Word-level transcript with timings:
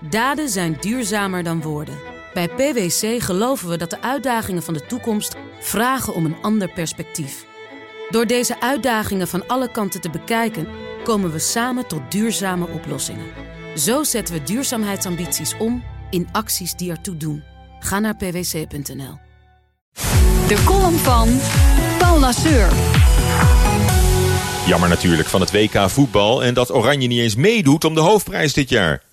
Daden 0.00 0.48
zijn 0.48 0.76
duurzamer 0.80 1.42
dan 1.42 1.62
woorden. 1.62 1.98
Bij 2.34 2.48
PwC 2.48 3.22
geloven 3.22 3.68
we 3.68 3.76
dat 3.76 3.90
de 3.90 4.02
uitdagingen 4.02 4.62
van 4.62 4.74
de 4.74 4.86
toekomst 4.86 5.36
vragen 5.60 6.14
om 6.14 6.24
een 6.24 6.36
ander 6.42 6.72
perspectief. 6.72 7.46
Door 8.10 8.26
deze 8.26 8.60
uitdagingen 8.60 9.28
van 9.28 9.46
alle 9.46 9.70
kanten 9.70 10.00
te 10.00 10.10
bekijken, 10.10 10.68
komen 11.04 11.32
we 11.32 11.38
samen 11.38 11.86
tot 11.86 12.00
duurzame 12.10 12.68
oplossingen. 12.68 13.26
Zo 13.76 14.04
zetten 14.04 14.34
we 14.34 14.42
duurzaamheidsambities 14.42 15.56
om 15.58 15.84
in 16.10 16.28
acties 16.32 16.74
die 16.74 16.90
ertoe 16.90 17.16
doen. 17.16 17.42
Ga 17.80 17.98
naar 17.98 18.16
pwc.nl. 18.16 19.18
De 20.48 20.62
column 20.64 20.98
van 20.98 21.40
Paul 21.98 22.18
Lasseur. 22.18 22.68
Jammer 24.66 24.88
natuurlijk 24.88 25.28
van 25.28 25.40
het 25.40 25.50
WK 25.50 25.90
voetbal 25.90 26.42
en 26.42 26.54
dat 26.54 26.74
Oranje 26.74 27.08
niet 27.08 27.20
eens 27.20 27.36
meedoet 27.36 27.84
om 27.84 27.94
de 27.94 28.00
hoofdprijs 28.00 28.52
dit 28.52 28.68
jaar. 28.68 29.06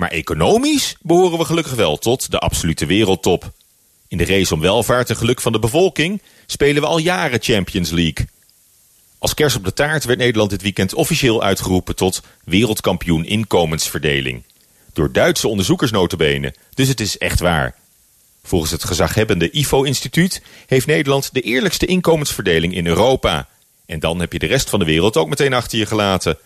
Maar 0.00 0.10
economisch 0.10 0.96
behoren 1.00 1.38
we 1.38 1.44
gelukkig 1.44 1.74
wel 1.74 1.96
tot 1.96 2.30
de 2.30 2.38
absolute 2.38 2.86
wereldtop. 2.86 3.52
In 4.08 4.18
de 4.18 4.24
race 4.24 4.54
om 4.54 4.60
welvaart 4.60 5.10
en 5.10 5.16
geluk 5.16 5.40
van 5.40 5.52
de 5.52 5.58
bevolking 5.58 6.22
spelen 6.46 6.82
we 6.82 6.88
al 6.88 6.98
jaren 6.98 7.42
Champions 7.42 7.90
League. 7.90 8.26
Als 9.18 9.34
kers 9.34 9.56
op 9.56 9.64
de 9.64 9.72
taart 9.72 10.04
werd 10.04 10.18
Nederland 10.18 10.50
dit 10.50 10.62
weekend 10.62 10.94
officieel 10.94 11.42
uitgeroepen 11.42 11.96
tot 11.96 12.22
wereldkampioen 12.44 13.24
inkomensverdeling. 13.24 14.42
Door 14.92 15.12
Duitse 15.12 15.48
onderzoekers 15.48 15.90
notabene, 15.90 16.54
dus 16.74 16.88
het 16.88 17.00
is 17.00 17.18
echt 17.18 17.40
waar. 17.40 17.74
Volgens 18.42 18.70
het 18.70 18.84
gezaghebbende 18.84 19.50
IFO-instituut 19.50 20.42
heeft 20.66 20.86
Nederland 20.86 21.34
de 21.34 21.40
eerlijkste 21.40 21.86
inkomensverdeling 21.86 22.74
in 22.74 22.86
Europa. 22.86 23.48
En 23.86 24.00
dan 24.00 24.20
heb 24.20 24.32
je 24.32 24.38
de 24.38 24.46
rest 24.46 24.70
van 24.70 24.78
de 24.78 24.84
wereld 24.84 25.16
ook 25.16 25.28
meteen 25.28 25.52
achter 25.54 25.78
je 25.78 25.86
gelaten. 25.86 26.38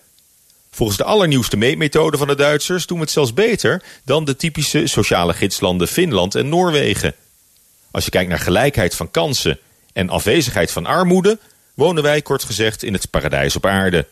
Volgens 0.74 0.98
de 0.98 1.04
allernieuwste 1.04 1.56
meetmethode 1.56 2.16
van 2.16 2.26
de 2.26 2.34
Duitsers 2.34 2.86
doen 2.86 2.96
we 2.96 3.04
het 3.04 3.12
zelfs 3.12 3.34
beter 3.34 3.82
dan 4.04 4.24
de 4.24 4.36
typische 4.36 4.86
sociale 4.86 5.34
gidslanden 5.34 5.88
Finland 5.88 6.34
en 6.34 6.48
Noorwegen. 6.48 7.14
Als 7.90 8.04
je 8.04 8.10
kijkt 8.10 8.28
naar 8.28 8.38
gelijkheid 8.38 8.94
van 8.94 9.10
kansen 9.10 9.58
en 9.92 10.08
afwezigheid 10.08 10.70
van 10.70 10.86
armoede, 10.86 11.38
wonen 11.74 12.02
wij 12.02 12.22
kort 12.22 12.44
gezegd 12.44 12.82
in 12.82 12.92
het 12.92 13.10
paradijs 13.10 13.56
op 13.56 13.66
aarde. 13.66 14.06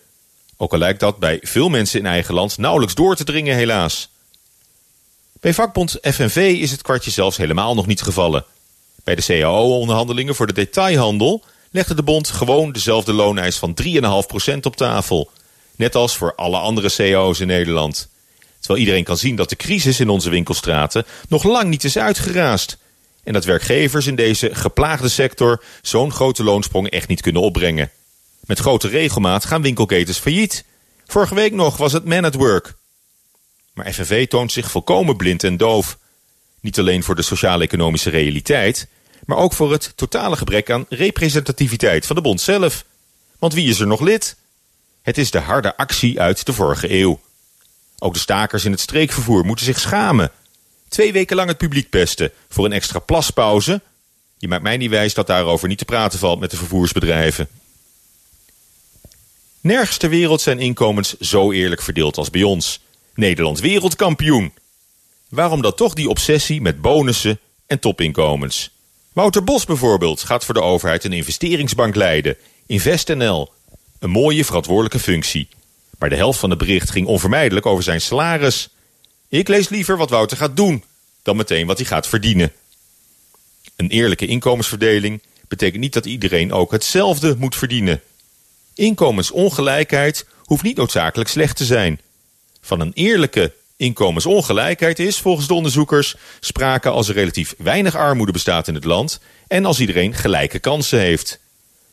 Ook 0.57 0.73
al 0.73 0.79
lijkt 0.79 1.01
dat 1.01 1.19
bij 1.19 1.39
veel 1.43 1.69
mensen 1.69 1.99
in 1.99 2.07
eigen 2.07 2.35
land 2.35 2.59
nauwelijks 2.59 2.95
door 2.95 3.17
te 3.17 3.25
dringen 3.25 3.57
helaas. 3.57 4.09
Bij 5.41 5.55
vakbond 5.55 5.99
FNV 6.03 6.37
is 6.61 6.71
het 6.71 6.83
kwartje 6.83 7.11
zelfs 7.11 7.37
helemaal 7.37 7.75
nog 7.75 7.87
niet 7.87 8.03
gevallen. 8.03 8.45
Bij 9.05 9.15
de 9.15 9.23
CAO-onderhandelingen 9.23 10.35
voor 10.35 10.47
de 10.47 10.53
detailhandel 10.53 11.45
legde 11.71 11.95
de 11.95 12.03
bond 12.03 12.29
gewoon 12.29 12.73
dezelfde 12.73 13.13
looneis 13.13 13.57
van 13.57 13.75
3,5% 13.83 14.61
op 14.61 14.77
tafel. 14.77 15.31
Net 15.77 15.95
als 15.95 16.17
voor 16.17 16.35
alle 16.35 16.59
andere 16.59 16.91
cao's 16.97 17.41
in 17.41 17.47
Nederland. 17.47 18.09
Terwijl 18.59 18.81
iedereen 18.81 19.05
kan 19.05 19.17
zien 19.17 19.37
dat 19.37 19.49
de 19.49 19.57
crisis 19.57 20.01
in 20.01 20.09
onze 20.09 20.31
winkelstraten 20.31 21.05
nog 21.29 21.45
lang 21.45 21.69
niet 21.69 21.85
is 21.85 21.99
uitgeraasd. 21.99 22.77
En 23.25 23.33
dat 23.33 23.45
werkgevers 23.45 24.07
in 24.07 24.15
deze 24.15 24.55
geplaagde 24.55 25.09
sector 25.09 25.63
zo'n 25.83 26.13
grote 26.13 26.45
loonsprong 26.45 26.91
echt 26.91 27.09
niet 27.09 27.21
kunnen 27.21 27.43
opbrengen. 27.43 27.91
Met 28.41 28.59
grote 28.59 28.89
regelmaat 28.89 29.45
gaan 29.45 29.63
winkelketens 29.63 30.19
failliet. 30.19 30.65
Vorige 31.07 31.35
week 31.35 31.53
nog 31.53 31.77
was 31.77 31.93
het 31.93 32.05
Man 32.05 32.25
at 32.25 32.35
Work. 32.35 32.75
Maar 33.75 33.93
FNV 33.93 34.29
toont 34.29 34.53
zich 34.53 34.71
volkomen 34.71 35.17
blind 35.17 35.45
en 35.45 35.57
doof. 35.57 35.99
Niet 36.61 36.79
alleen 36.79 37.03
voor 37.03 37.15
de 37.15 37.23
sociaal-economische 37.23 38.11
realiteit, 38.11 38.89
maar 39.25 39.37
ook 39.37 39.53
voor 39.53 39.73
het 39.73 39.93
totale 39.97 40.37
gebrek 40.37 40.71
aan 40.71 40.87
representativiteit 40.89 42.07
van 42.07 42.17
de 42.17 42.23
bond 42.23 42.41
zelf. 42.41 42.85
Want 43.39 43.55
wie 43.55 43.69
is 43.69 43.81
er 43.81 43.87
nog 43.87 44.01
lid? 44.01 44.37
Het 45.03 45.19
is 45.19 45.31
de 45.31 45.39
harde 45.39 45.77
actie 45.77 46.21
uit 46.21 46.47
de 46.47 46.53
vorige 46.53 46.93
eeuw. 46.93 47.21
Ook 47.99 48.15
de 48.15 48.21
stakers 48.21 48.65
in 48.65 48.71
het 48.71 48.81
streekvervoer 48.81 49.45
moeten 49.45 49.65
zich 49.65 49.81
schamen. 49.81 50.31
Twee 50.89 51.13
weken 51.13 51.37
lang 51.37 51.49
het 51.49 51.59
publiek 51.59 51.91
pesten 51.91 52.33
voor 52.49 52.65
een 52.65 52.73
extra 52.73 52.99
plaspauze. 52.99 53.81
Je 54.39 54.49
maakt 54.49 54.63
mij 54.63 54.77
niet 54.77 54.91
wijs 54.91 55.15
dat 55.15 55.27
daarover 55.27 55.69
niet 55.69 55.79
te 55.79 55.85
praten 55.85 56.19
valt 56.19 56.41
met 56.41 56.51
de 56.51 56.57
vervoersbedrijven. 56.57 57.49
Nergens 59.61 59.97
ter 59.97 60.09
wereld 60.09 60.41
zijn 60.41 60.59
inkomens 60.59 61.19
zo 61.19 61.53
eerlijk 61.53 61.83
verdeeld 61.83 62.17
als 62.17 62.31
bij 62.31 62.43
ons. 62.43 62.81
Nederland 63.15 63.61
wereldkampioen. 63.61 64.53
Waarom 65.29 65.63
dan 65.63 65.75
toch 65.75 65.95
die 65.95 66.09
obsessie 66.09 66.61
met 66.61 66.81
bonussen 66.81 67.39
en 67.67 67.79
topinkomens? 67.79 68.71
Wouter 69.13 69.45
Bos 69.45 69.65
bijvoorbeeld 69.65 70.23
gaat 70.23 70.45
voor 70.45 70.55
de 70.55 70.63
overheid 70.63 71.05
een 71.05 71.13
investeringsbank 71.13 71.95
leiden. 71.95 72.37
InvestNL. 72.67 73.53
Een 74.03 74.11
mooie 74.11 74.45
verantwoordelijke 74.45 74.99
functie. 74.99 75.49
Maar 75.99 76.09
de 76.09 76.17
helft 76.17 76.39
van 76.39 76.51
het 76.51 76.59
bericht 76.59 76.91
ging 76.91 77.07
onvermijdelijk 77.07 77.67
over 77.67 77.83
zijn 77.83 78.01
salaris. 78.01 78.69
Ik 79.29 79.49
lees 79.49 79.69
liever 79.69 79.97
wat 79.97 80.11
Wouter 80.11 80.37
gaat 80.37 80.57
doen, 80.57 80.85
dan 81.23 81.37
meteen 81.37 81.67
wat 81.67 81.77
hij 81.77 81.87
gaat 81.87 82.07
verdienen. 82.07 82.53
Een 83.77 83.89
eerlijke 83.89 84.27
inkomensverdeling 84.27 85.23
betekent 85.49 85.81
niet 85.81 85.93
dat 85.93 86.07
iedereen 86.07 86.53
ook 86.53 86.71
hetzelfde 86.71 87.37
moet 87.39 87.57
verdienen. 87.57 88.01
Inkomensongelijkheid 88.75 90.27
hoeft 90.45 90.63
niet 90.63 90.77
noodzakelijk 90.77 91.31
slecht 91.31 91.57
te 91.57 91.65
zijn. 91.65 92.01
Van 92.61 92.81
een 92.81 92.93
eerlijke 92.95 93.53
inkomensongelijkheid 93.77 94.99
is, 94.99 95.19
volgens 95.19 95.47
de 95.47 95.55
onderzoekers, 95.55 96.15
sprake 96.41 96.89
als 96.89 97.09
er 97.09 97.15
relatief 97.15 97.55
weinig 97.59 97.97
armoede 97.97 98.33
bestaat 98.33 98.69
in 98.69 98.75
het 98.75 98.85
land 98.85 99.21
en 99.47 99.65
als 99.65 99.81
iedereen 99.81 100.15
gelijke 100.15 100.59
kansen 100.59 100.99
heeft. 100.99 101.41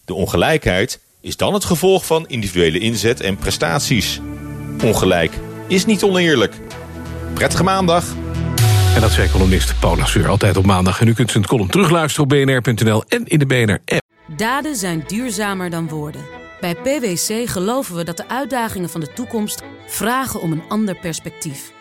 De 0.05 0.13
ongelijkheid 0.13 0.99
is 1.21 1.37
dan 1.37 1.53
het 1.53 1.65
gevolg 1.65 2.05
van 2.05 2.27
individuele 2.27 2.79
inzet 2.79 3.21
en 3.21 3.37
prestaties. 3.37 4.21
Ongelijk 4.83 5.31
is 5.67 5.85
niet 5.85 6.03
oneerlijk. 6.03 6.53
Prettige 7.33 7.63
maandag. 7.63 8.15
En 8.95 9.01
dat 9.01 9.11
zei 9.11 9.29
columnist 9.29 9.79
Paula 9.79 10.05
Seur 10.05 10.27
altijd 10.27 10.57
op 10.57 10.65
maandag. 10.65 11.01
En 11.01 11.07
u 11.07 11.13
kunt 11.13 11.31
zijn 11.31 11.45
column 11.45 11.69
terugluisteren 11.69 12.23
op 12.23 12.29
bnr.nl 12.29 13.03
en 13.07 13.25
in 13.25 13.39
de 13.39 13.45
BNR-app. 13.45 14.01
Daden 14.37 14.75
zijn 14.75 15.03
duurzamer 15.07 15.69
dan 15.69 15.87
woorden. 15.87 16.21
Bij 16.59 16.75
PwC 16.75 17.49
geloven 17.49 17.95
we 17.95 18.03
dat 18.03 18.17
de 18.17 18.27
uitdagingen 18.27 18.89
van 18.89 18.99
de 18.99 19.13
toekomst 19.13 19.63
vragen 19.87 20.41
om 20.41 20.51
een 20.51 20.63
ander 20.67 20.95
perspectief. 20.95 21.71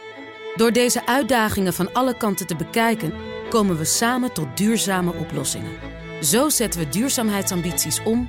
Door 0.54 0.72
deze 0.72 1.06
uitdagingen 1.06 1.74
van 1.74 1.92
alle 1.92 2.16
kanten 2.16 2.46
te 2.46 2.56
bekijken, 2.56 3.12
komen 3.50 3.78
we 3.78 3.84
samen 3.84 4.32
tot 4.32 4.56
duurzame 4.56 5.12
oplossingen. 5.12 5.72
Zo 6.22 6.48
zetten 6.48 6.80
we 6.80 6.88
duurzaamheidsambities 6.88 8.02
om 8.04 8.28